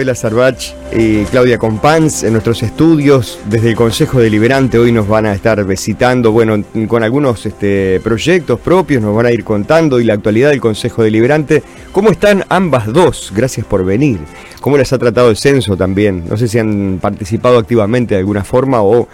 [0.00, 3.38] Anabela Sarbach y Claudia Compans en nuestros estudios.
[3.50, 8.58] Desde el Consejo Deliberante hoy nos van a estar visitando, bueno, con algunos este, proyectos
[8.60, 11.62] propios, nos van a ir contando y la actualidad del Consejo Deliberante.
[11.92, 13.30] ¿Cómo están ambas dos?
[13.36, 14.20] Gracias por venir.
[14.62, 16.24] ¿Cómo les ha tratado el censo también?
[16.30, 19.06] No sé si han participado activamente de alguna forma o,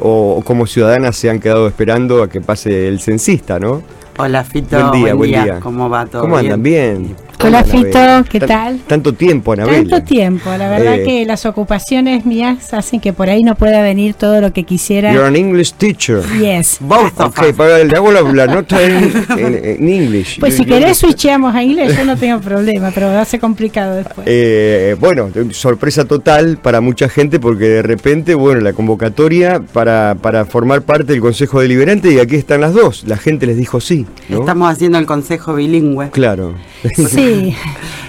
[0.00, 3.80] o como ciudadanas se han quedado esperando a que pase el censista, ¿no?
[4.18, 5.60] Hola Fito, buen día, buen día.
[5.60, 6.22] ¿Cómo va todo?
[6.22, 6.62] ¿Cómo andan?
[6.62, 7.16] Bien.
[7.44, 7.98] Hola Fito,
[8.30, 8.80] ¿qué tal?
[8.86, 9.88] Tanto tiempo, Anabel.
[9.88, 13.82] Tanto tiempo, la verdad eh, que las ocupaciones mías hacen que por ahí no pueda
[13.82, 15.12] venir todo lo que quisiera.
[15.12, 16.22] You're an English teacher.
[16.40, 16.76] Yes.
[16.80, 20.38] Both of okay, para le hago la, nota en, en, English.
[20.38, 23.96] Pues si querés switcheamos a inglés, yo no tengo problema, pero va a ser complicado
[23.96, 24.26] después.
[24.26, 30.44] Eh, bueno, sorpresa total para mucha gente porque de repente, bueno, la convocatoria para, para
[30.44, 33.04] formar parte del Consejo Deliberante y aquí están las dos.
[33.06, 34.06] La gente les dijo sí.
[34.28, 36.10] Estamos haciendo el Consejo Bilingüe.
[36.10, 36.54] Claro.
[36.94, 37.31] Sí.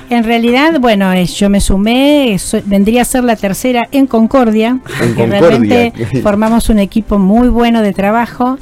[0.09, 5.93] En realidad, bueno, yo me sumé, vendría a ser la tercera en Concordia, porque realmente
[6.21, 8.57] formamos un equipo muy bueno de trabajo,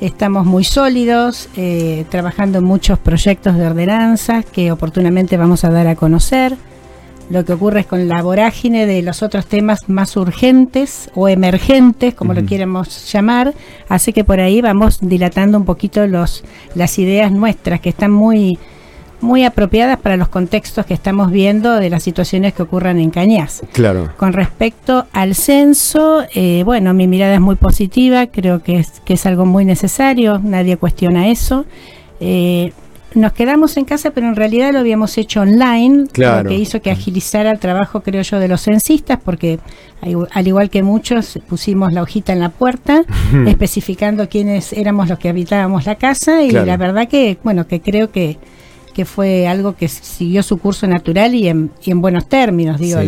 [0.00, 5.86] estamos muy sólidos, eh, trabajando en muchos proyectos de ordenanza que oportunamente vamos a dar
[5.86, 6.56] a conocer.
[7.30, 12.12] Lo que ocurre es con la vorágine de los otros temas más urgentes o emergentes,
[12.12, 13.54] como lo quieramos llamar,
[13.88, 16.42] hace que por ahí vamos dilatando un poquito los,
[16.74, 18.58] las ideas nuestras, que están muy
[19.20, 23.62] muy apropiadas para los contextos que estamos viendo de las situaciones que ocurran en Cañas.
[23.72, 24.10] Claro.
[24.16, 29.14] Con respecto al censo, eh, bueno, mi mirada es muy positiva, creo que es, que
[29.14, 31.66] es algo muy necesario, nadie cuestiona eso.
[32.20, 32.72] Eh,
[33.14, 36.90] nos quedamos en casa, pero en realidad lo habíamos hecho online, lo que hizo que
[36.90, 39.58] agilizara el trabajo, creo yo, de los censistas, porque
[40.00, 43.04] al igual que muchos pusimos la hojita en la puerta,
[43.46, 48.12] especificando quiénes éramos los que habitábamos la casa, y la verdad que, bueno, que creo
[48.12, 48.38] que
[48.90, 53.00] que fue algo que siguió su curso natural y en, y en buenos términos, digo,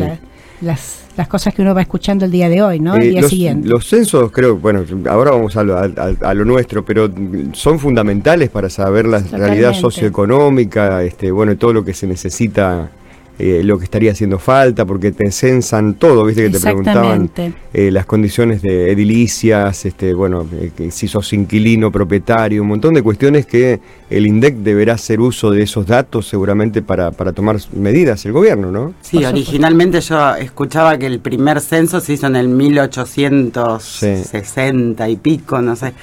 [0.60, 2.94] las, las cosas que uno va escuchando el día de hoy, ¿no?
[2.96, 3.68] El eh, día los, siguiente.
[3.68, 7.10] Los censos, creo, bueno, ahora vamos a lo, a, lo, nuestro, pero
[7.52, 12.90] son fundamentales para saber la realidad socioeconómica, este, bueno, todo lo que se necesita
[13.38, 17.30] eh, lo que estaría haciendo falta, porque te censan todo, viste que te preguntaban
[17.72, 23.02] eh, las condiciones de edilicias, este, bueno, eh, si sos inquilino, propietario, un montón de
[23.02, 28.26] cuestiones que el INDEC deberá hacer uso de esos datos seguramente para, para tomar medidas
[28.26, 28.92] el gobierno, ¿no?
[29.00, 35.62] Sí, originalmente yo escuchaba que el primer censo se hizo en el 1860 y pico,
[35.62, 35.94] no sé.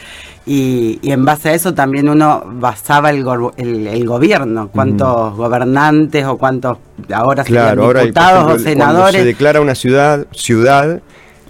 [0.46, 3.26] Y, en base a eso también uno basaba el,
[3.58, 6.78] el, gobierno, cuántos gobernantes o cuántos
[7.14, 9.22] ahora claro, diputados o senadores.
[9.22, 11.02] se declara una ciudad, ciudad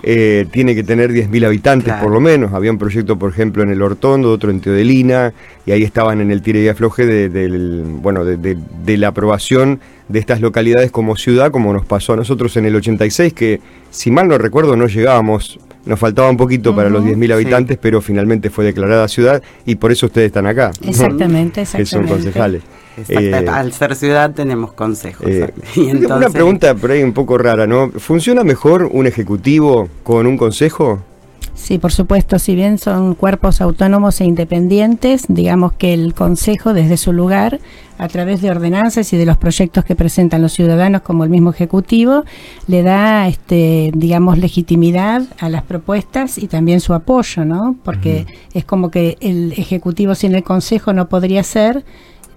[0.02, 2.54] eh, tiene que tener 10.000 habitantes por lo menos.
[2.54, 5.34] Había un proyecto, por ejemplo, en el Hortondo, otro en Teodelina,
[5.66, 10.40] y ahí estaban en el tire y afloje de, bueno, de, la aprobación de estas
[10.40, 13.60] localidades como ciudad, como nos pasó a nosotros en el 86, que
[13.92, 18.00] si mal no recuerdo no llegábamos nos faltaba un poquito para los 10.000 habitantes, pero
[18.00, 20.72] finalmente fue declarada ciudad y por eso ustedes están acá.
[20.88, 21.70] Exactamente, exactamente.
[21.80, 22.62] Que son concejales.
[23.08, 25.26] Eh, Al ser ciudad tenemos consejos.
[25.28, 25.52] Eh,
[26.06, 27.90] una pregunta por ahí un poco rara, ¿no?
[27.90, 31.02] ¿Funciona mejor un ejecutivo con un consejo?
[31.60, 36.96] Sí, por supuesto, si bien son cuerpos autónomos e independientes, digamos que el Consejo desde
[36.96, 37.60] su lugar,
[37.98, 41.52] a través de ordenanzas y de los proyectos que presentan los ciudadanos como el mismo
[41.52, 42.24] Ejecutivo,
[42.68, 47.76] le da, este, digamos, legitimidad a las propuestas y también su apoyo, ¿no?
[47.84, 51.84] Porque es como que el Ejecutivo sin el Consejo no podría ser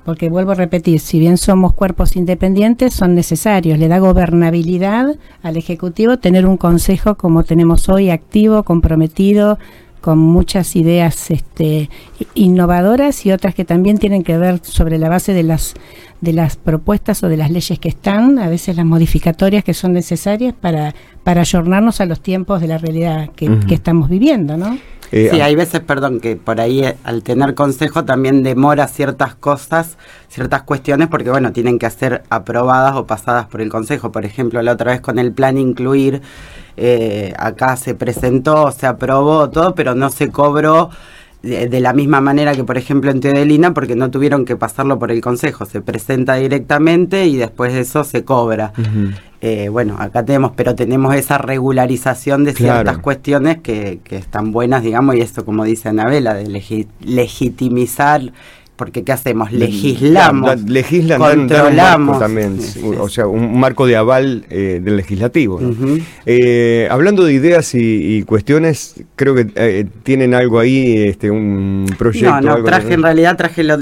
[0.05, 3.79] porque vuelvo a repetir, si bien somos cuerpos independientes, son necesarios.
[3.79, 9.59] Le da gobernabilidad al Ejecutivo tener un Consejo como tenemos hoy, activo, comprometido,
[10.03, 11.89] con muchas ideas este,
[12.35, 15.75] innovadoras y otras que también tienen que ver sobre la base de las
[16.21, 19.93] de las propuestas o de las leyes que están, a veces las modificatorias que son
[19.93, 24.79] necesarias para, para ayornarnos a los tiempos de la realidad que, que estamos viviendo, ¿no?
[25.13, 29.35] Eh, sí, hay veces, perdón, que por ahí eh, al tener consejo también demora ciertas
[29.35, 29.99] cosas,
[30.29, 34.11] ciertas cuestiones, porque bueno, tienen que ser aprobadas o pasadas por el consejo.
[34.11, 36.23] Por ejemplo, la otra vez con el plan incluir,
[36.77, 40.91] eh, acá se presentó, se aprobó todo, pero no se cobró
[41.43, 45.11] de, la misma manera que, por ejemplo, en Teodelina, porque no tuvieron que pasarlo por
[45.11, 45.67] el Consejo.
[45.67, 48.73] Se presenta directamente y después de eso se cobra.
[49.41, 54.85] Eh, bueno, acá tenemos, pero tenemos esa regularización de ciertas cuestiones que, que, están buenas,
[54.85, 58.33] digamos, y esto, como dice Anabela, de legitimizar
[58.83, 59.53] porque ¿qué hacemos?
[59.53, 62.19] Legislamos, legislan, controlamos.
[62.19, 62.59] también,
[62.99, 65.61] o sea, un marco de aval eh, del legislativo.
[66.27, 72.41] Eh, hablando de ideas y, cuestiones, creo que eh, tienen algo ahí, este, un proyecto.
[72.41, 73.77] No, no, traje, en realidad traje la,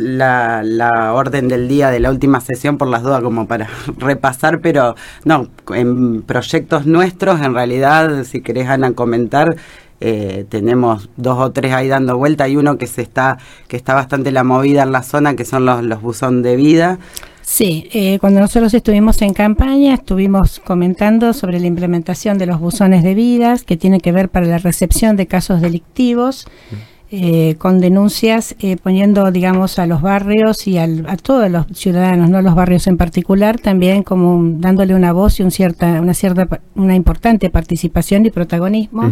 [0.63, 4.97] la, orden del día de la última sesión por las dudas como para repasar, pero
[5.25, 9.57] no, en proyectos nuestros, en realidad, si querés, Ana, comentar,
[10.03, 13.37] eh, tenemos dos o tres ahí dando vuelta, hay uno que se está,
[13.69, 16.99] que está bastante la movida en la zona, que son los, los buzón de vida.
[17.43, 23.03] Sí, eh, cuando nosotros estuvimos en campaña, estuvimos comentando sobre la implementación de los buzones
[23.03, 26.47] de vidas, que tiene que ver para la recepción de casos delictivos.
[27.13, 28.55] Eh, con denuncias
[28.85, 30.87] poniendo, digamos, a los barrios y a
[31.21, 35.51] todos los ciudadanos, no los barrios en particular, también como dándole una voz y un
[35.51, 39.11] cierta, una cierta, una importante participación y protagonismo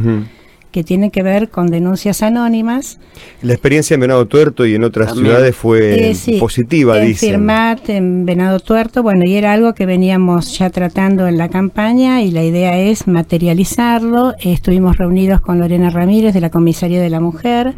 [0.70, 2.98] que tiene que ver con denuncias anónimas.
[3.42, 8.26] La experiencia en Venado Tuerto y en otras ciudades fue eh, positiva, en Firmat, en
[8.26, 12.44] Venado Tuerto, bueno, y era algo que veníamos ya tratando en la campaña y la
[12.44, 14.34] idea es materializarlo.
[14.40, 17.74] Estuvimos reunidos con Lorena Ramírez de la Comisaría de la Mujer.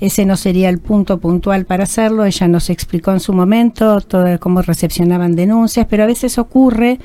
[0.00, 2.24] Ese no sería el punto puntual para hacerlo.
[2.24, 6.98] Ella nos explicó en su momento todo cómo recepcionaban denuncias, pero a veces ocurre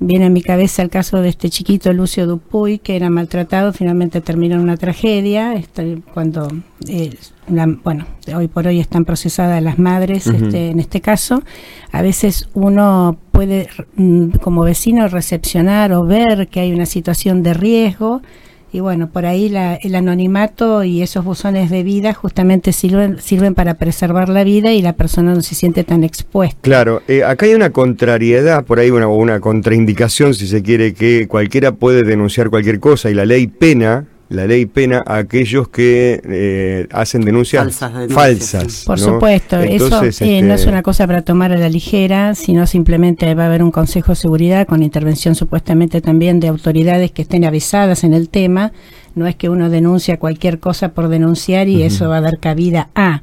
[0.00, 4.20] Viene a mi cabeza el caso de este chiquito Lucio Dupuy, que era maltratado, finalmente
[4.20, 6.48] terminó en una tragedia, este, cuando,
[6.86, 7.16] eh,
[7.82, 11.42] bueno, hoy por hoy están procesadas las madres este, en este caso.
[11.90, 17.54] A veces uno puede, mm, como vecino, recepcionar o ver que hay una situación de
[17.54, 18.22] riesgo
[18.72, 23.74] y bueno, por ahí el anonimato y esos buzones de vida justamente sirven, sirven para
[23.74, 26.58] preservar la vida y la persona no se siente tan expuesta.
[26.60, 31.28] Claro, eh, acá hay una contrariedad, por ahí una, una contraindicación, si se quiere, que
[31.28, 36.20] cualquiera puede denunciar cualquier cosa y la ley pena la ley pena a aquellos que
[36.24, 37.78] eh, hacen denuncias
[38.10, 38.84] falsas.
[38.86, 42.66] Por supuesto, eso eh, no es este una cosa para tomar a la ligera, sino
[42.66, 47.22] simplemente va a haber un Consejo de Seguridad con intervención supuestamente también de autoridades que
[47.22, 48.72] estén avisadas en el tema.
[49.14, 52.90] No es que uno denuncia cualquier cosa por denunciar y eso va a dar cabida
[52.94, 53.22] a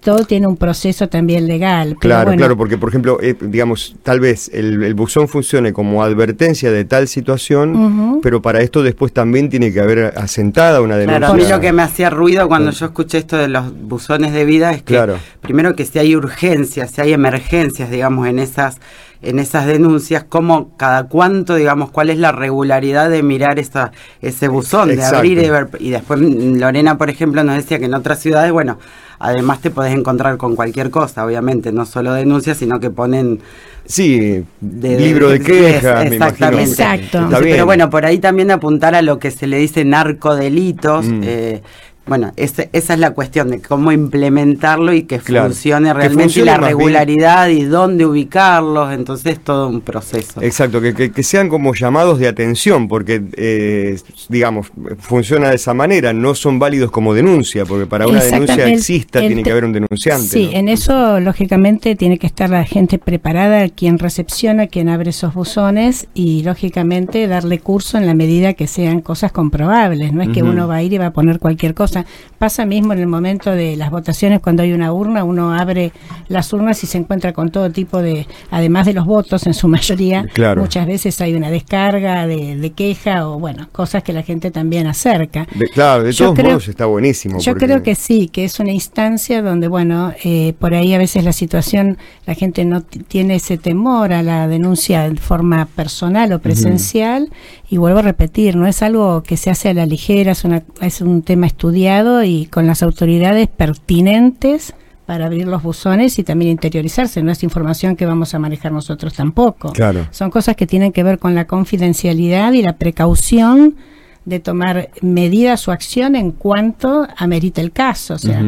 [0.00, 1.96] todo tiene un proceso también legal.
[2.00, 6.84] claro, claro, porque por ejemplo, eh, digamos, tal vez el, buzón funcione como advertencia de
[6.84, 11.18] tal situación, pero para esto después también tiene que haber asentada una denuncia.
[11.18, 14.32] Claro, a mí lo que me hacía ruido cuando yo escuché esto de los buzones
[14.32, 15.00] de vida es que,
[15.40, 18.80] primero que si hay urgencias, si hay emergencias, digamos, en esas
[19.22, 23.92] en esas denuncias, cómo cada cuánto, digamos, cuál es la regularidad de mirar esa,
[24.22, 25.68] ese buzón, de abrir y ver.
[25.78, 28.78] Y después Lorena, por ejemplo, nos decía que en otras ciudades, bueno,
[29.20, 33.38] además te podés encontrar con cualquier cosa, obviamente, no solo denuncias, sino que ponen...
[33.84, 36.70] Sí, libro de, quejas, exactamente.
[36.70, 37.28] Exacto.
[37.40, 41.20] pero bueno, por ahí también apuntar a lo que se le dice narcodelitos, mm.
[41.24, 41.62] eh,
[42.06, 47.62] bueno, esa es la cuestión de cómo implementarlo y que funcione realmente la regularidad y
[47.62, 50.42] dónde ubicarlos, entonces es todo un proceso.
[50.42, 53.98] Exacto, que, que, sean como llamados de atención, porque, eh,
[54.28, 59.20] digamos, funciona de esa manera, no son válidos como denuncia, porque para una denuncia exista
[59.20, 60.26] tiene que haber un denunciante.
[60.26, 65.34] Sí, en eso, lógicamente, tiene que estar la gente preparada, quien recepciona, quien abre esos
[65.34, 70.42] buzones, y lógicamente darle curso en la medida que sean cosas comprobables, no es que
[70.42, 71.89] uno va a ir y va a poner cualquier cosa
[72.38, 75.92] Pasa mismo en el momento de las votaciones, cuando hay una urna, uno abre
[76.28, 79.68] las urnas y se encuentra con todo tipo de, además de los votos en su
[79.68, 80.26] mayoría,
[80.56, 85.46] muchas veces hay una descarga de, queja o bueno, cosas que la gente también acerca.
[85.74, 87.40] claro, de todos modos está buenísimo.
[87.40, 91.24] Yo creo que sí, que es una instancia donde, bueno, eh, por ahí a veces
[91.24, 96.38] la situación, la gente no tiene ese temor a la denuncia de forma personal o
[96.38, 97.30] presencial,
[97.70, 100.64] y vuelvo a repetir, no es algo que se hace a la ligera, es, una,
[100.80, 104.74] es un tema estudiado y con las autoridades pertinentes
[105.06, 107.22] para abrir los buzones y también interiorizarse.
[107.22, 109.72] No es información que vamos a manejar nosotros tampoco.
[109.72, 110.08] Claro.
[110.10, 113.76] Son cosas que tienen que ver con la confidencialidad y la precaución
[114.24, 118.14] de tomar medidas o acción en cuanto amerita el caso.
[118.14, 118.42] O sea,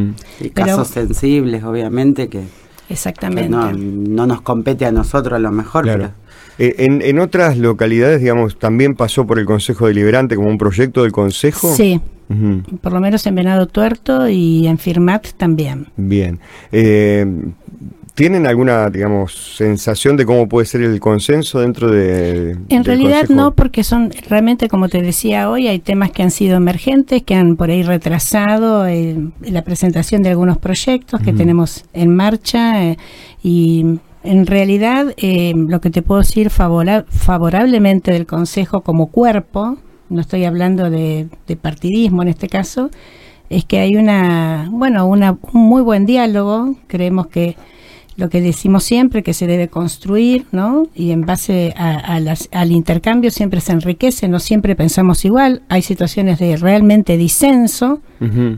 [0.52, 2.42] casos sensibles, obviamente, que,
[2.88, 3.48] exactamente.
[3.48, 6.12] no, nos compete a nosotros a lo mejor.
[6.62, 11.02] Eh, en, en, otras localidades, digamos, también pasó por el Consejo Deliberante como un proyecto
[11.02, 11.74] del Consejo.
[11.74, 12.00] Sí,
[12.80, 15.88] por lo menos en Venado Tuerto y en Firmat también.
[15.96, 16.38] Bien.
[16.70, 17.26] Eh,
[18.14, 22.56] ¿Tienen alguna, digamos, sensación de cómo puede ser el consenso dentro de...
[22.68, 26.58] En realidad no, porque son realmente, como te decía hoy, hay temas que han sido
[26.58, 32.14] emergentes, que han por ahí retrasado eh, la presentación de algunos proyectos que tenemos en
[32.14, 32.98] marcha eh,
[33.42, 35.14] y en realidad
[35.54, 41.28] lo que te puedo decir favorablemente del Consejo como cuerpo, no estoy hablando de,
[41.60, 42.90] partidismo en este caso,
[43.50, 46.74] es que hay una, bueno, una, un muy buen diálogo.
[46.86, 47.56] Creemos que
[48.16, 50.88] lo que decimos siempre, que se debe construir, ¿no?
[50.94, 52.18] Y en base a,
[52.52, 55.62] al intercambio siempre se enriquece, no siempre pensamos igual.
[55.68, 58.00] Hay situaciones de realmente disenso,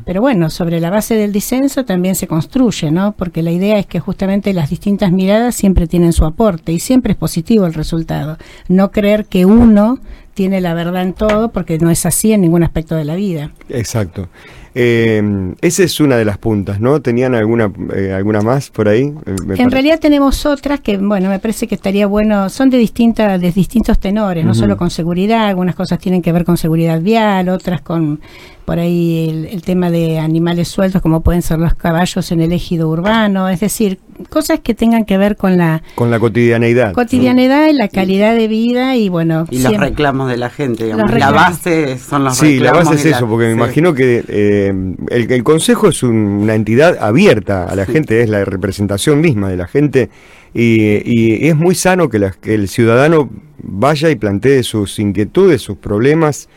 [0.04, 3.12] pero bueno, sobre la base del disenso también se construye, ¿no?
[3.12, 7.12] Porque la idea es que justamente las distintas miradas siempre tienen su aporte y siempre
[7.12, 8.36] es positivo el resultado.
[8.68, 10.00] No creer que uno
[10.34, 13.52] tiene la verdad en todo, porque no es así en ningún aspecto de la vida.
[13.70, 14.28] Exacto.
[14.76, 17.00] Eh, esa es una de las puntas, ¿no?
[17.00, 19.14] ¿Tenían alguna, eh, alguna más por ahí?
[19.24, 23.40] Eh, en realidad tenemos otras que, bueno, me parece que estaría bueno, son de, distintas,
[23.40, 27.48] de distintos tenores, no solo con seguridad, algunas cosas tienen que ver con seguridad vial,
[27.50, 28.20] otras con
[28.64, 32.88] por ahí el, tema de animales sueltos como pueden ser los caballos en el ejido
[32.88, 33.98] urbano, es decir,
[34.30, 38.48] cosas que tengan que ver con la con la cotidianeidad, cotidianidad y la calidad de
[38.48, 42.72] vida y bueno y los reclamos de la gente, la base son los sí, la
[42.72, 44.72] base es eso, porque me imagino que eh,
[45.10, 49.66] el, consejo es una entidad abierta a la gente, es la representación misma de la
[49.66, 50.10] gente
[50.54, 53.28] y, es muy sano que, que el ciudadano
[53.62, 56.48] vaya y plantee sus inquietudes, sus problemas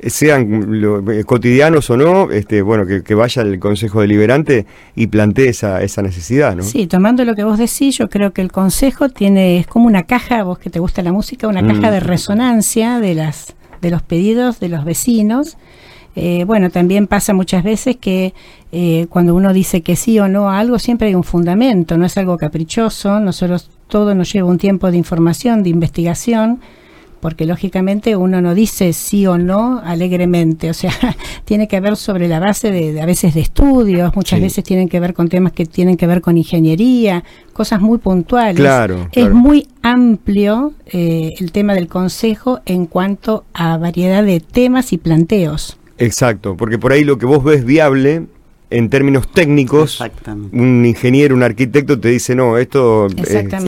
[0.00, 0.72] sean
[1.10, 6.02] eh, cotidianos o no, este, bueno, que, vaya el Consejo Deliberante y plantee esa, esa
[6.02, 6.62] necesidad, ¿no?
[6.62, 10.04] Sí, tomando lo que vos decís, yo creo que el Consejo tiene, es como una
[10.04, 11.92] caja, vos que te gusta la música, una caja mm.
[11.92, 15.56] de resonancia de las de los pedidos de los vecinos.
[16.16, 18.34] Eh, bueno, también pasa muchas veces que
[18.72, 22.06] eh, cuando uno dice que sí o no a algo, siempre hay un fundamento, no
[22.06, 26.60] es algo caprichoso, nosotros todo nos lleva un tiempo de información, de investigación,
[27.20, 30.92] porque lógicamente uno no dice sí o no alegremente, o sea,
[31.44, 35.00] tiene que ver sobre la base de, a veces de estudios, muchas veces tienen que
[35.00, 38.56] ver con temas que tienen que ver con ingeniería, cosas muy puntuales.
[38.56, 44.92] Claro, es muy amplio eh, el tema del consejo en cuanto a variedad de temas
[44.92, 45.78] y planteos.
[45.98, 48.26] Exacto, porque por ahí lo que vos ves viable
[48.70, 50.02] en términos técnicos,
[50.52, 53.67] un ingeniero, un arquitecto te dice, no, esto Exactamente.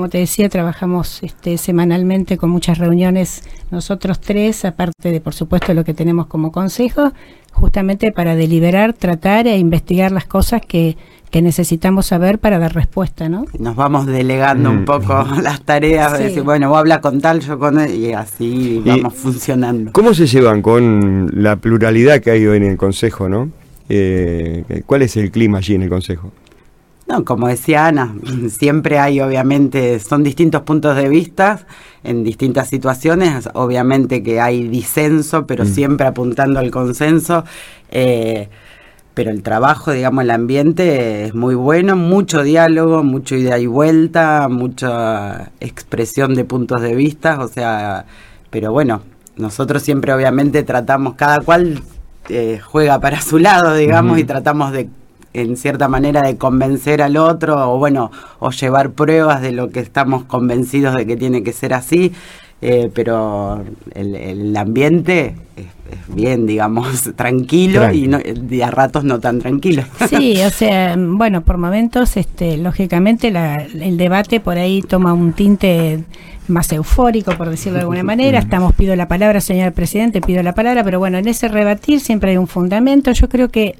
[0.00, 5.74] Como te decía, trabajamos este, semanalmente con muchas reuniones, nosotros tres, aparte de, por supuesto,
[5.74, 7.12] lo que tenemos como consejo,
[7.52, 10.96] justamente para deliberar, tratar e investigar las cosas que,
[11.34, 13.44] necesitamos saber para dar respuesta, ¿no?
[13.58, 14.84] Nos vamos delegando un mm.
[14.86, 19.12] poco las tareas, decir, bueno, vos habla con tal, yo con él, y así vamos
[19.12, 19.92] funcionando.
[19.92, 23.50] ¿Cómo se llevan con la pluralidad que hay hoy en el Consejo, no?
[23.90, 26.32] Eh, ¿Cuál es el clima allí en el Consejo?
[27.10, 28.14] No, como decía Ana,
[28.48, 31.66] siempre hay obviamente, son distintos puntos de vista
[32.04, 35.66] en distintas situaciones, obviamente que hay disenso, pero mm.
[35.66, 37.44] siempre apuntando al consenso.
[37.90, 38.48] Eh,
[39.12, 44.46] pero el trabajo, digamos, el ambiente es muy bueno, mucho diálogo, mucho ida y vuelta,
[44.48, 48.06] mucha expresión de puntos de vista, o sea,
[48.50, 49.02] pero bueno,
[49.36, 51.82] nosotros siempre obviamente tratamos, cada cual
[52.28, 54.88] eh, juega para su lado, digamos, y tratamos de
[55.32, 59.80] en cierta manera de convencer al otro o bueno, o llevar pruebas de lo que
[59.80, 62.12] estamos convencidos de que tiene que ser así,
[62.62, 65.66] eh, pero el, ambiente es,
[66.14, 69.84] bien, digamos, tranquilo y, no, a ratos no tan tranquilo.
[70.08, 76.04] Sí, o sea, bueno, por momentos, este, lógicamente el debate por ahí toma un tinte
[76.48, 78.40] más eufórico, por decirlo de alguna manera.
[78.40, 82.32] Estamos, pido la palabra, señor presidente, pido la palabra, pero bueno, en ese rebatir siempre
[82.32, 83.12] hay un fundamento.
[83.12, 83.76] Yo creo que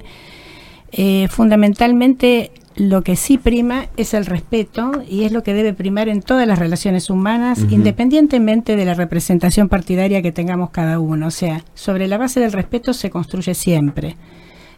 [0.91, 6.09] eh, fundamentalmente lo que sí prima es el respeto y es lo que debe primar
[6.09, 11.27] en todas las relaciones humanas, independientemente de la representación partidaria que tengamos cada uno.
[11.27, 14.15] O sea, sobre la base del respeto se construye siempre.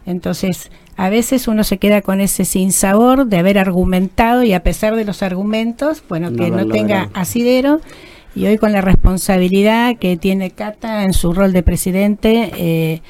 [0.06, 4.96] Entonces, a veces uno se queda con ese sinsabor de haber argumentado y a pesar
[4.96, 7.80] de los argumentos, bueno, que no, tenga asidero.
[8.34, 13.02] Y hoy con la responsabilidad que tiene Cata en su rol de presidente, eh,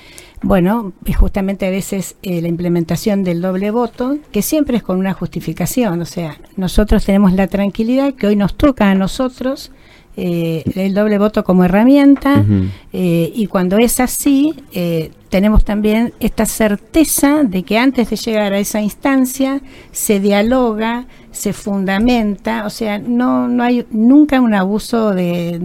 [0.45, 5.15] bueno, justamente a veces eh, la implementación del doble voto, que siempre es con una
[5.15, 9.73] justificación, o sea, nosotros tenemos la tranquilidad que hoy nos toca a nosotros
[10.17, 12.45] eh, el doble voto como herramienta
[12.93, 14.55] eh, y cuando es así
[15.29, 19.61] tenemos también esta certeza de que antes de llegar a esa instancia
[19.91, 25.59] se dialoga, se fundamenta, o sea, no, no hay nunca un abuso de,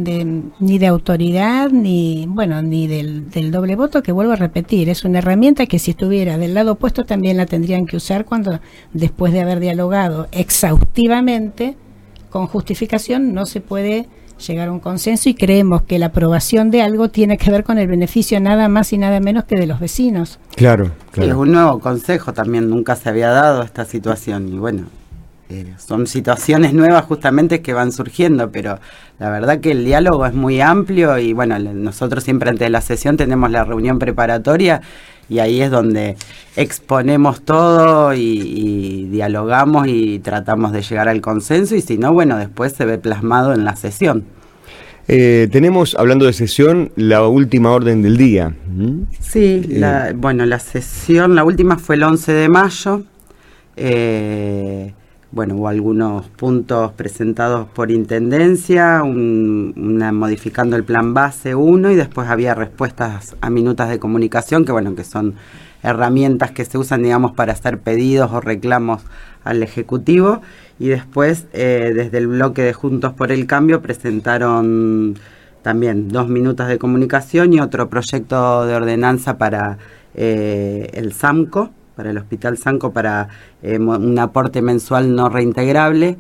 [0.60, 5.06] ni de autoridad, ni, bueno, ni del, del, doble voto, que vuelvo a repetir, es
[5.06, 8.60] una herramienta que si estuviera del lado opuesto también la tendrían que usar cuando,
[8.94, 11.78] después de haber dialogado exhaustivamente,
[12.32, 14.08] con justificación, no se puede
[14.40, 17.78] llegar a un consenso y creemos que la aprobación de algo tiene que ver con
[17.78, 20.40] el beneficio nada más y nada menos que de los vecinos.
[20.56, 21.32] Claro, claro.
[21.32, 24.86] es un nuevo consejo también, nunca se había dado esta situación y bueno,
[25.50, 28.80] eh, son situaciones nuevas justamente que van surgiendo, pero
[29.18, 32.82] la verdad que el diálogo es muy amplio y bueno, nosotros siempre antes de la
[32.82, 34.82] sesión tenemos la reunión preparatoria
[35.28, 36.18] y ahí es donde
[36.56, 42.74] exponemos todo y, dialogamos y tratamos de llegar al consenso y si no, bueno, después
[42.74, 44.26] se ve plasmado en la sesión.
[45.08, 48.54] Eh, tenemos, hablando de sesión, la última orden del día.
[49.20, 53.04] Sí, eh, bueno, la sesión, la última fue el 11 de mayo.
[53.76, 54.94] Eh,
[55.32, 62.28] bueno, hubo algunos puntos presentados por Intendencia, una modificando el plan base 1 y después
[62.30, 65.36] había respuestas a minutas de comunicación, que bueno, que son
[65.84, 69.04] herramientas que se usan, digamos, para hacer pedidos o reclamos
[69.44, 70.42] al Ejecutivo.
[70.80, 75.16] Y después, eh, desde el bloque de Juntos por el Cambio, presentaron
[75.62, 79.78] también dos minutos de comunicación y otro proyecto de ordenanza para
[80.16, 83.28] eh, el SAMCO, para el Hospital Sanco para
[83.62, 86.18] eh, un aporte mensual no reintegrable.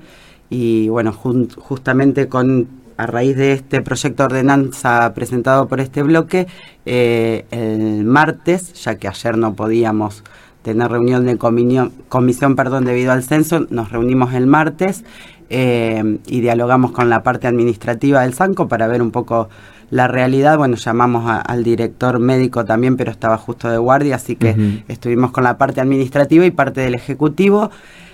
[0.49, 2.67] Y bueno, justamente con
[2.97, 6.47] a raíz de este proyecto de ordenanza presentado por este bloque,
[6.85, 10.25] eh, el martes, ya que ayer no podíamos
[10.63, 15.05] tener reunión de comisión, perdón, debido al censo, nos reunimos el martes
[15.49, 19.47] eh, y dialogamos con la parte administrativa del Sanco para ver un poco
[19.91, 24.83] la realidad, bueno, llamamos al director médico también, pero estaba justo de guardia, así que
[24.87, 27.71] estuvimos con la parte administrativa y parte del ejecutivo,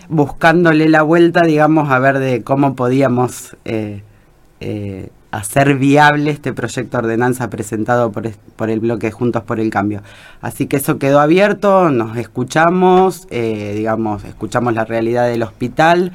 [0.08, 4.04] buscándole la vuelta, digamos, a ver de cómo podíamos eh,
[4.62, 9.70] eh, hacer viable este proyecto de ordenanza presentado por, por, el bloque Juntos por el
[9.70, 10.02] Cambio.
[10.40, 16.14] Así que eso quedó abierto, nos escuchamos, eh, digamos, escuchamos la realidad del hospital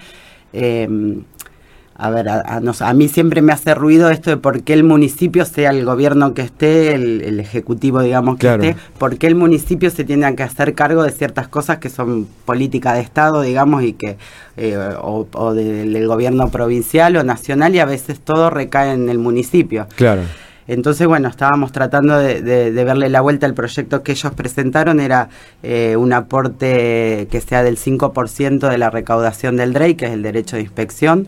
[2.00, 5.68] a ver, a, mí siempre me hace ruido esto de por qué el municipio, sea
[5.68, 10.34] el gobierno que esté, el, ejecutivo, digamos, que esté, por qué el municipio se tiene
[10.34, 14.16] que hacer cargo de ciertas cosas que son política de Estado, digamos, y que,
[14.56, 19.86] eh, o, del gobierno provincial o nacional, y a veces todo recae en el municipio.
[19.96, 20.22] Claro.
[20.70, 25.28] Entonces, bueno, estábamos tratando de, verle la vuelta al proyecto que ellos presentaron, era
[25.64, 30.22] eh, un aporte que sea del 5% de la recaudación del DREI, que es el
[30.22, 31.26] derecho de inspección,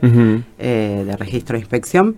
[0.60, 2.16] eh, de registro de inspección.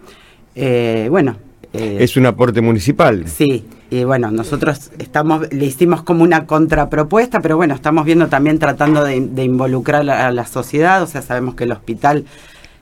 [0.54, 1.36] Eh, bueno.
[1.72, 3.26] es un aporte municipal.
[3.26, 8.58] Sí, y bueno, nosotros estamos, le hicimos como una contrapropuesta, pero bueno, estamos viendo también
[8.58, 12.26] tratando de, de involucrar a la sociedad, o sea, sabemos que el hospital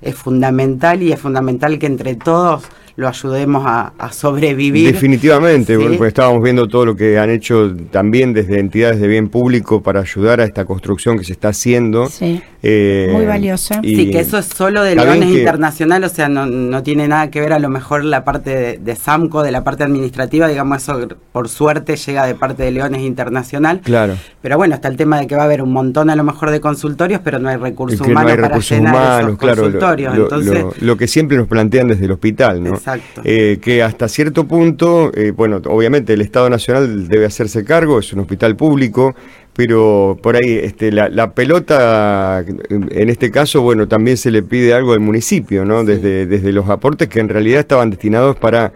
[0.00, 2.64] es fundamental y es fundamental que entre todos
[2.96, 4.92] lo ayudemos a, sobrevivir.
[4.92, 9.82] Definitivamente, porque estábamos viendo todo lo que han hecho también desde entidades de bien público
[9.82, 12.08] para ayudar a esta construcción que se está haciendo.
[12.08, 12.42] Sí.
[12.64, 13.80] Eh, Muy valiosa.
[13.82, 17.40] sí, que eso es solo de Leones Internacional, o sea, no, no, tiene nada que
[17.40, 21.48] ver a lo mejor la parte de, SAMCO, de la parte administrativa, digamos, eso por
[21.48, 23.80] suerte llega de parte de Leones Internacional.
[23.80, 24.16] Claro.
[24.40, 26.50] Pero bueno, está el tema de que va a haber un montón a lo mejor
[26.50, 30.16] de consultorios, pero no hay recursos humanos para llenar esos consultorios.
[30.16, 32.70] Lo, Entonces, lo, que siempre nos plantean desde el hospital, ¿no?
[32.70, 33.22] Exacto.
[33.24, 38.12] Eh, que hasta cierto punto, eh, bueno, obviamente el Estado Nacional debe hacerse cargo, es
[38.12, 39.16] un hospital público,
[39.54, 44.92] pero por ahí este, la, pelota, en este caso, bueno, también se le pide algo
[44.92, 45.84] al municipio, ¿no?
[45.84, 48.72] Desde, desde los aportes que en realidad estaban destinados para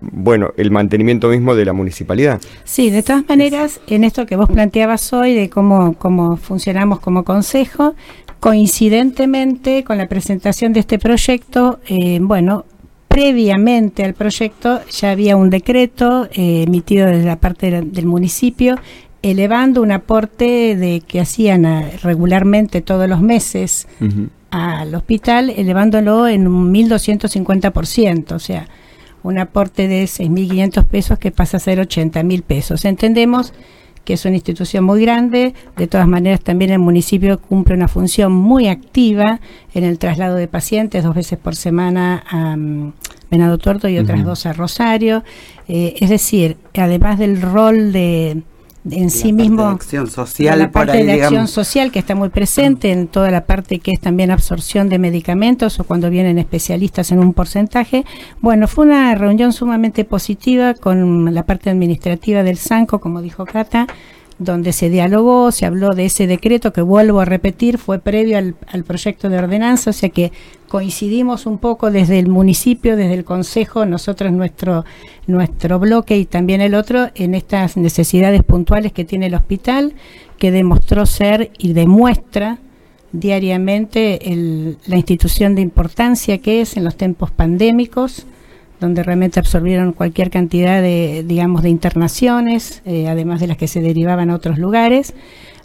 [0.00, 2.40] bueno, el mantenimiento mismo de la municipalidad.
[2.64, 7.24] Sí, de todas maneras, en esto que vos planteabas hoy de cómo, cómo funcionamos como
[7.24, 7.94] consejo,
[8.38, 12.64] coincidentemente con la presentación de este proyecto, eh, bueno,
[13.08, 18.76] previamente al proyecto ya había un decreto eh, emitido desde la parte del municipio
[19.22, 23.88] elevando un aporte de que hacían ah, regularmente todos los meses
[24.50, 28.68] al hospital, elevándolo en un 1.250%, o sea,
[29.22, 32.84] un aporte de 6.500 pesos que pasa a ser 80.000 pesos.
[32.84, 33.52] Entendemos
[34.08, 35.52] que es una institución muy grande.
[35.76, 39.38] De todas maneras, también el municipio cumple una función muy activa
[39.74, 42.92] en el traslado de pacientes, dos veces por semana a um,
[43.30, 45.24] Venado Tuerto y otras dos a Rosario.
[45.68, 48.40] Eh, es decir, además del rol de
[48.90, 52.90] en sí mismo de acción social la parte de acción social que está muy presente
[52.92, 57.18] en toda la parte que es también absorción de medicamentos o cuando vienen especialistas en
[57.18, 58.04] un porcentaje.
[58.40, 63.86] Bueno fue una reunión sumamente positiva con la parte administrativa del Sanco como dijo Cata
[64.38, 68.84] donde se dialogó, se habló de ese decreto que vuelvo a repetir, fue previo al,
[68.84, 70.32] proyecto de ordenanza, o sea que
[70.68, 74.84] coincidimos un poco desde el municipio, desde el consejo, nosotros nuestro,
[75.26, 79.94] nuestro bloque y también el otro, en estas necesidades puntuales que tiene el hospital,
[80.38, 82.58] que demostró ser y demuestra
[83.10, 84.20] diariamente
[84.86, 88.26] la institución de importancia que es en los tiempos pandémicos
[88.80, 93.80] donde realmente absorbieron cualquier cantidad de, digamos, de internaciones, eh, además de las que se
[93.80, 95.14] derivaban a otros lugares.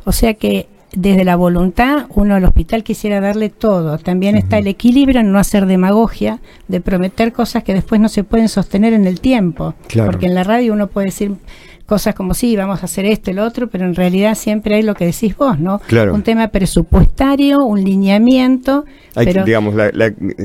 [0.06, 3.97] O sea que desde la voluntad uno al hospital quisiera darle todo.
[3.97, 8.23] También está el equilibrio en no hacer demagogia, de prometer cosas que después no se
[8.23, 9.73] pueden sostener en el tiempo.
[10.06, 11.36] Porque en la radio uno puede decir
[11.93, 14.82] cosas como sí, vamos a hacer esto y lo otro, pero en realidad siempre hay
[14.82, 15.77] lo que decís vos, ¿no?
[15.77, 16.15] Claro.
[16.15, 18.84] Un tema presupuestario, un lineamiento.
[19.13, 19.75] Hay pero, digamos,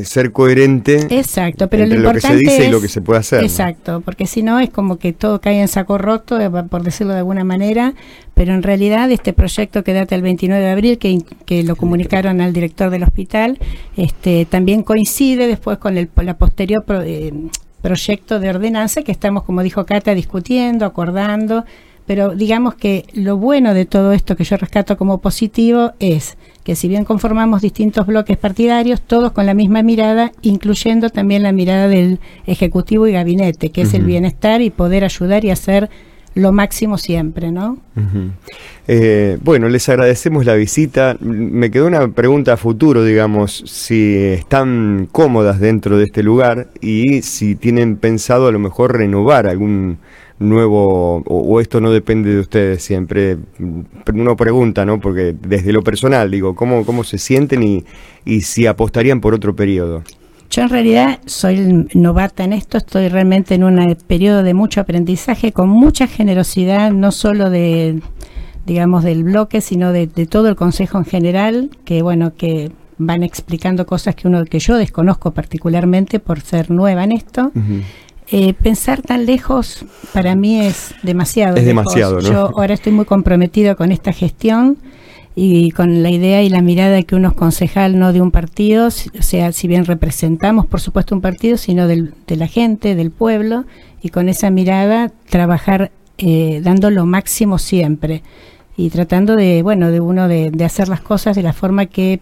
[0.05, 1.07] ser coherente.
[1.09, 3.43] Exacto, pero entre lo, que se dice y lo que se puede hacer.
[3.43, 7.15] Exacto, porque si no es como que todo cae en saco roto, eh, por decirlo
[7.15, 7.95] de alguna manera,
[8.35, 12.43] pero en realidad este proyecto que data el 29 de abril, que, que lo comunicaron
[12.43, 13.59] al director del hospital,
[13.97, 16.85] este también coincide después con el, la posterior...
[17.07, 17.33] Eh,
[17.81, 21.65] proyecto de ordenanza que estamos, como dijo Cata, discutiendo, acordando,
[22.09, 26.75] pero digamos que lo bueno de todo esto que yo rescato como positivo es que
[26.75, 31.87] si bien conformamos distintos bloques partidarios, todos con la misma mirada, incluyendo también la mirada
[31.87, 35.91] del Ejecutivo y Gabinete, que es el bienestar y poder ayudar y hacer
[36.35, 37.79] lo máximo siempre, ¿no?
[38.87, 41.17] Eh, bueno, les agradecemos la visita.
[41.21, 47.23] Me quedó una pregunta a futuro, digamos, si están cómodas dentro de este lugar y
[47.23, 49.99] si tienen pensado a lo mejor renovar algún
[50.39, 53.39] nuevo, o, esto no depende de ustedes siempre.
[54.13, 55.01] Uno pregunta, ¿no?
[55.01, 57.85] Porque desde lo personal, digo, ¿cómo, cómo se sienten y,
[58.25, 60.03] y si apostarían por otro periodo?
[60.51, 65.53] Yo en realidad soy novata en esto, estoy realmente en un periodo de mucho aprendizaje,
[65.53, 68.01] con mucha generosidad, no solo de,
[68.65, 73.85] digamos, del bloque, sino de, todo el consejo en general, que bueno, que van explicando
[73.85, 77.53] cosas que uno, que yo desconozco particularmente por ser nueva en esto.
[78.31, 81.57] Eh, pensar tan lejos para mí es demasiado.
[81.57, 82.21] Es demasiado, ¿no?
[82.21, 84.79] Yo ahora estoy muy comprometido con esta gestión
[85.41, 88.89] y con la idea y la mirada que uno es concejal no de un partido,
[88.89, 93.13] o sea, si bien representamos por supuesto un partido, sino del, de la gente, del
[93.13, 93.65] pueblo,
[94.03, 98.25] y con esa mirada trabajar eh, dando lo máximo siempre
[98.77, 102.21] y tratando de, bueno, de uno de, de hacer las cosas de la forma que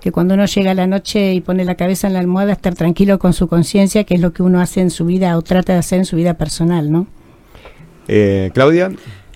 [0.00, 2.74] que cuando uno llega a la noche y pone la cabeza en la almohada, estar
[2.74, 5.74] tranquilo con su conciencia, que es lo que uno hace en su vida o trata
[5.74, 7.06] de hacer en su vida personal, ¿no?
[8.08, 8.90] Eh, Claudia.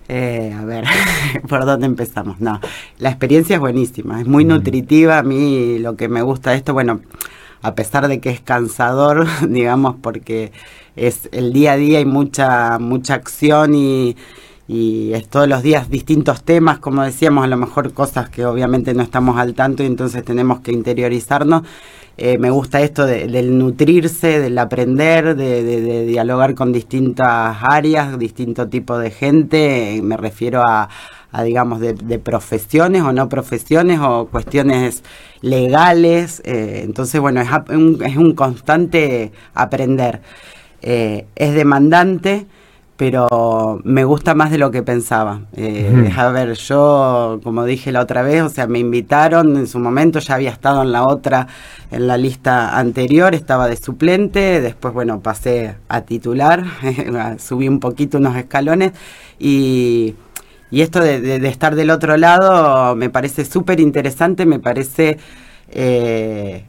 [0.08, 0.84] Eh, a ver,
[1.48, 2.40] ¿por dónde empezamos?
[2.40, 2.60] No,
[2.98, 5.18] la experiencia es buenísima, es muy nutritiva.
[5.18, 7.00] A mí lo que me gusta de esto, bueno,
[7.62, 10.52] a pesar de que es cansador, digamos, porque
[10.94, 14.16] es el día a día y mucha, mucha acción y,
[14.68, 18.94] y es todos los días distintos temas, como decíamos, a lo mejor cosas que obviamente
[18.94, 21.62] no estamos al tanto y entonces tenemos que interiorizarnos.
[22.18, 28.98] Eh, me gusta esto del nutrirse, del aprender, de, dialogar con distintas áreas, distinto tipo
[28.98, 30.00] de gente.
[30.02, 30.88] Me refiero a,
[31.44, 35.02] digamos, de, profesiones o no profesiones o cuestiones
[35.42, 36.40] legales.
[36.44, 40.22] Eh, entonces, bueno, es un, constante aprender.
[40.80, 42.46] Eh, es demandante
[42.96, 45.42] pero me gusta más de lo que pensaba.
[45.54, 49.78] Eh, a ver, yo, como dije la otra vez, o sea, me invitaron en su
[49.78, 51.46] momento, ya había estado en la otra,
[51.90, 56.64] en la lista anterior, estaba de suplente, después, bueno, pasé a titular,
[57.38, 58.92] subí un poquito unos escalones
[59.38, 60.14] y,
[60.70, 65.18] y esto de, estar del otro lado me parece súper interesante, me parece...
[65.68, 66.64] Eh,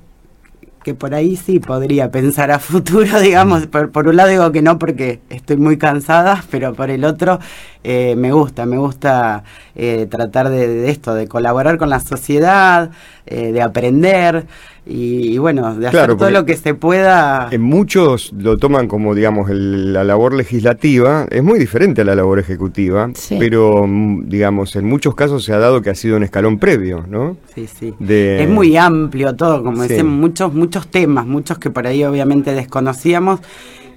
[0.88, 3.68] que por ahí sí podría pensar a futuro, digamos.
[3.68, 7.40] Por, por, un lado digo que no porque estoy muy cansada, pero por el otro
[7.84, 9.44] eh, me gusta, me gusta
[9.76, 12.92] eh, tratar de, esto, de colaborar con la sociedad,
[13.28, 14.46] eh, de aprender
[14.86, 17.50] y, bueno, de hacer todo lo que se pueda.
[17.52, 22.40] En muchos lo toman como, digamos, la labor legislativa, es muy diferente a la labor
[22.40, 26.58] ejecutiva, pero, mm, digamos, en muchos casos se ha dado que ha sido un escalón
[26.58, 27.38] previo, ¿no?
[27.54, 27.94] Sí, sí.
[28.08, 33.42] Es muy amplio todo, como decían, muchos, muchos temas, muchos que por ahí obviamente desconocíamos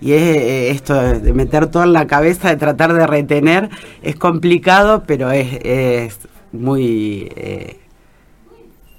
[0.00, 3.68] y es eh, esto de meter todo en la cabeza, de tratar de retener,
[4.02, 6.18] es complicado, pero es, es
[6.52, 7.30] muy...
[7.36, 7.76] Eh,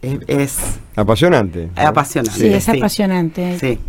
[0.02, 1.70] es, apasionante.
[1.76, 2.40] apasionante.
[2.40, 3.60] Sí, es apasionante.
[3.60, 3.80] Sí.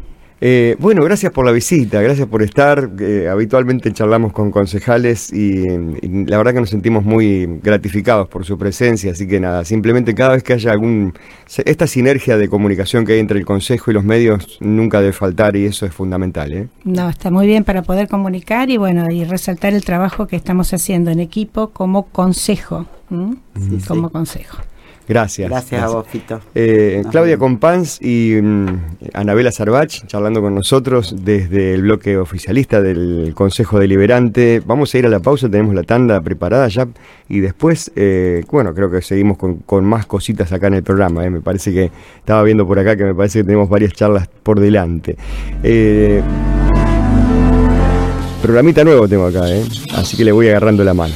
[0.45, 2.91] Eh, bueno, gracias por la visita, gracias por estar.
[2.99, 5.69] Eh, habitualmente charlamos con concejales y,
[6.27, 10.33] la verdad que nos sentimos muy gratificados por su presencia, así que nada, simplemente cada
[10.33, 11.15] vez que haya algún...
[11.65, 15.55] Esta sinergia de comunicación que hay entre el Consejo y los medios nunca debe faltar
[15.55, 16.53] y eso es fundamental.
[16.53, 16.67] ¿eh?
[16.83, 20.75] No, está muy bien para poder comunicar y bueno, y resaltar el trabajo que estamos
[20.75, 22.87] haciendo en equipo como consejo,
[23.87, 24.59] como consejo.
[25.09, 25.51] Gracias.
[25.51, 26.41] Gracias, a vos, Fito.
[26.55, 28.67] Eh, Claudia Compans y mm,
[29.15, 34.63] Anabela Sarbach charlando con nosotros desde el bloque oficialista del Consejo Deliberante.
[34.65, 36.87] Vamos a ir a la pausa, tenemos la tanda preparada ya
[37.29, 41.25] y después, eh, bueno, creo que seguimos con, más cositas acá en el programa.
[41.25, 41.31] Eh.
[41.31, 44.61] Me parece que estaba viendo por acá que me parece que tenemos varias charlas por
[44.61, 45.17] delante.
[48.41, 49.45] programita nuevo tengo acá,
[49.95, 51.15] así que le voy agarrando la mano.